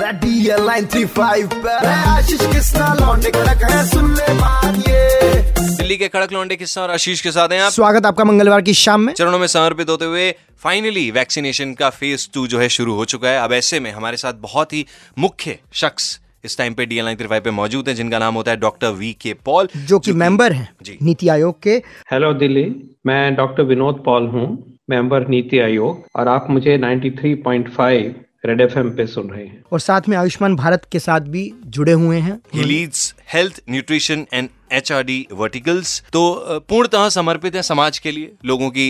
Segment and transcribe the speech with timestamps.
[0.00, 5.40] Line three five Ashish Krishna लौंडे कड़क है सुन ले बात ये।
[5.76, 8.74] दिल्ली के कड़क लौंडे किस्सा और आशीष के साथ हैं आप। स्वागत आपका मंगलवार की
[8.74, 12.94] शाम में। चरणों में समर्पित होते हुए फाइनली वैक्सीनेशन का फ़ेज़ टू जो है शुरू
[12.94, 14.84] हो चुका है। अब ऐसे में हमारे साथ बहुत ही
[15.18, 18.90] मुख्य शख्स इस टाइम पे डीएल नाइन पे मौजूद है जिनका नाम होता है डॉक्टर
[18.92, 20.68] वी के पॉल जो कि मेंबर हैं
[21.02, 21.76] नीति आयोग के।
[22.12, 22.64] हेलो दिल्ली।
[23.06, 24.48] मैं डॉक्टर विनोद पॉल हूँ
[24.90, 28.14] मेंबर नीति आयोग। और आप मुझे 93.5
[28.46, 31.92] रेड एफ़ पे सुन रहे हैं। और साथ में आयुष्मान भारत के साथ भी जुड़े
[31.92, 36.22] हुए हैं। He leads health nutrition and H R D verticals तो
[36.68, 38.86] पूर्णतः समर्पित है समाज के लिए लोगों की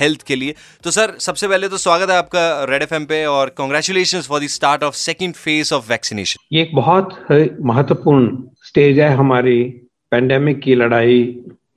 [0.00, 3.54] हेल्थ के लिए। तो सर सबसे पहले तो स्वागत है आपका रेड एफएम पे और
[3.56, 7.26] congratulation for the start of second phase of vaccination ये एक बहुत
[7.60, 9.62] महत्वपूर्ण स्टेज है हमारी
[10.10, 11.22] पेंडेमिक की लड़ाई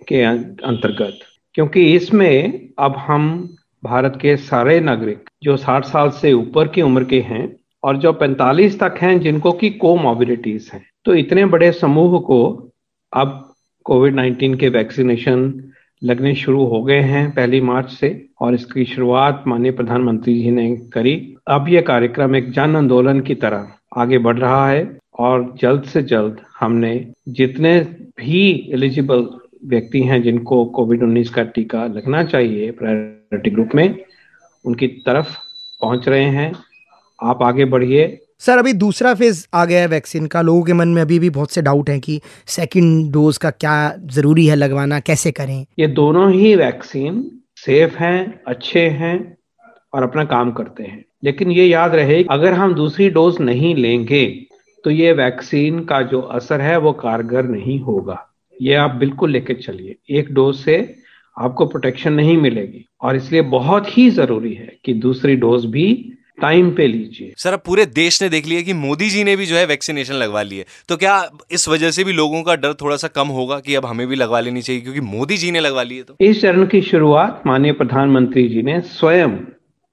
[0.08, 1.20] के अं- अंतर्गत।
[1.54, 7.04] क्योंकि इसमें अब हम भारत के सारे नागरिक जो 60 साल से ऊपर की उम्र
[7.04, 12.20] के हैं और जो 45 तक हैं, जिनको की कोमोबिलिटीज हैं। तो इतने बड़े समूह
[12.20, 12.72] को
[13.14, 13.54] अब
[13.86, 15.72] कोविड 19 के वैक्सीनेशन
[16.04, 18.10] लगने शुरू हो गए हैं पहली मार्च से
[18.42, 23.36] और इसकी शुरुआत माननीय प्रधानमंत्री जी ने करी। अब ये कार्यक्रम एक जन आंदोलन की
[23.36, 27.80] तरह आगे बढ़ रहा है और जल्द से जल्द हमने जितने
[28.18, 29.28] भी एलिजिबल
[29.66, 34.04] व्यक्ति हैं जिनको कोविड 19 का टीका लगना चाहिए प्रायोरिटी ग्रुप में
[34.66, 35.36] उनकी तरफ़
[35.82, 36.52] पहुँच रहे हैं।
[37.24, 40.88] आप आगे बढ़िए। सर अभी दूसरा फ़ेज़ आ गया है वैक्सीन का। लोगों के मन
[40.88, 45.00] में अभी भी बहुत से डाउट हैं कि सेकंड डोज का क्या ज़रूरी है लगवाना
[45.00, 45.66] कैसे करें?
[45.80, 49.38] ये दोनों ही वैक्सीन सेफ़ हैं अच्छे हैं
[49.94, 54.26] और अपना काम करते हैं। लेकिन ये याद रहे अगर हम दूसरी डोज नहीं लेंगे
[54.84, 59.54] तो ये वैक्सीन का जो असर है वो कारगर नहीं होगा। ये आप बिल्कुल लेके
[59.54, 60.78] चलिए। एक डोज से
[61.36, 65.88] आपको प्रोटेक्शन नहीं मिलेगी और इसलिए बहुत ही ज़रूरी है कि दूसरी डोज भी
[66.42, 69.46] टाइम पे लीजिए। सर अब पूरे देश ने देख लिया कि मोदी जी ने भी
[69.46, 72.74] जो है वैक्सीनेशन लगवा ली है। तो क्या इस वजह से भी लोगों का डर
[72.74, 74.82] थोड़ा सा कम होगा कि अब हमें भी लगवा लेनी चाहिए?
[74.82, 78.62] क्योंकि मोदी जी ने लगवा ली है तो। इस चरण की शुरुआत माननीय प्रधानमंत्री जी
[78.62, 79.38] ने स्वयं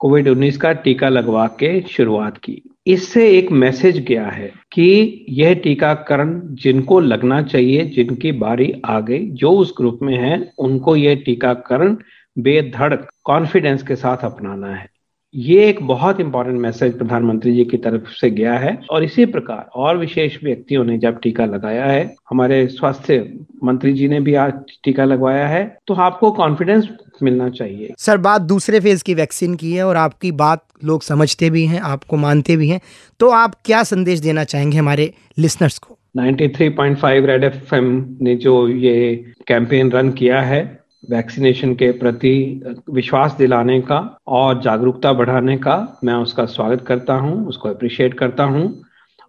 [0.03, 5.55] कोविड 19 का टीका लगवा के शुरुआत की। इससे एक मैसेज गया है कि यह
[5.55, 11.15] टीकाकरण जिनको लगना चाहिए, जिनकी बारी आ गई, जो उस ग्रुप में है, उनको यह
[11.15, 11.97] टीकाकरण
[12.39, 14.92] बेधड़क कॉन्फिडेंस के साथ अपनाना है।
[15.35, 19.71] ये एक बहुत इंपॉर्टेंट मैसेज प्रधानमंत्री जी की तरफ़ से गया है और इसी प्रकार
[19.75, 24.53] और विशेष व्यक्तियों ने जब टीका लगाया है हमारे स्वास्थ्य मंत्री जी ने भी आज
[24.85, 26.89] टीका लगवाया है तो आपको कॉन्फिडेंस
[27.23, 31.51] मिलना चाहिए। सर बात दूसरे फ़ेज़ की वैक्सीन की है और आपकी बात लोग समझते
[31.51, 32.81] भी हैं आपको मानते भी हैं
[33.21, 35.99] तो आप क्या संदेश देना चाहेंगे हमारे लिसनर्स को?
[36.17, 39.15] 93.5 रेड एफएम ने जो ये
[39.49, 46.15] कैंपेन रन किया है वैक्सीनेशन के प्रति विश्वास दिलाने का और जागरूकता बढ़ाने का मैं
[46.15, 48.85] उसका स्वागत करता हूँ, उसको अप्रिशिएट करता हूँ।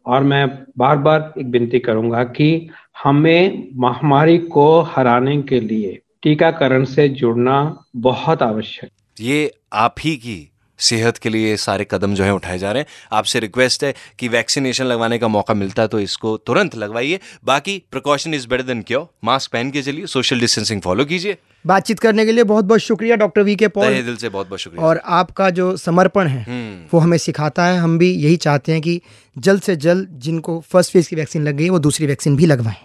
[0.05, 0.47] और मैं
[0.77, 2.69] बार बार एक विनती करूँगा कि
[3.03, 8.89] हमें महामारी को हराने के लिए टीकाकरण से जुड़ना बहुत आवश्यक।
[9.21, 10.52] ये आप ही की
[10.83, 14.27] सेहत के लिए सारे कदम जो है उठाए जा रहे हैं। आपसे रिक्वेस्ट है कि
[14.27, 18.81] वैक्सीनेशन लगवाने का मौका मिलता है तो इसको तुरंत लगवाइए। बाकी precaution is better than
[18.81, 22.79] cure mask पहन के चलिए सोशल डिस्टेंसिंग फॉलो कीजिए। बातचीत करने के लिए बहुत बहुत
[22.79, 26.43] शुक्रिया डॉक्टर वी के पॉल दिल से बहुत बहुत शुक्रिया। और आपका जो समर्पण है
[26.43, 29.01] हम्म। वो हमें सिखाता है। हम भी यही चाहते हैं कि
[29.37, 32.45] जल्द से जल्द जिनको फ़र्स्ट फ़ेज़ की वैक्सीन लग गई है वो दूसरी वैक्सीन भी
[32.45, 32.77] लगवाएँ।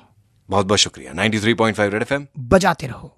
[0.51, 3.18] बहुत बहुत शुक्रिया। 93.5 रेड एफएम बजाते रहो।